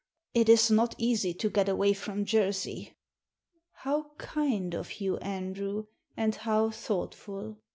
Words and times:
It 0.33 0.49
is 0.49 0.71
not 0.71 0.95
easy 0.97 1.31
to 1.35 1.47
get 1.51 1.69
away 1.69 1.93
from 1.93 2.25
Jersey."" 2.25 2.97
How 3.85 4.13
kind 4.17 4.73
of 4.73 4.93
you, 4.99 5.17
Andrew, 5.17 5.85
and 6.17 6.33
how 6.33 6.71
thoughtful 6.71 7.59